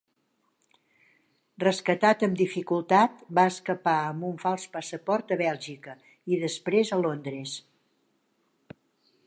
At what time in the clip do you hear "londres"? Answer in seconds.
7.05-7.55